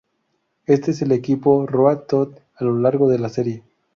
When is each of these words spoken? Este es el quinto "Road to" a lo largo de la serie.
Este 0.65 0.89
es 0.89 1.01
el 1.03 1.21
quinto 1.21 1.67
"Road 1.67 1.99
to" 2.07 2.33
a 2.55 2.63
lo 2.63 2.75
largo 2.79 3.07
de 3.07 3.19
la 3.19 3.29
serie. 3.29 3.61